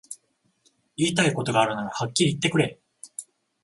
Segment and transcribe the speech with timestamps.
[0.97, 2.79] 言いたいことがあるならはっきり言ってくれ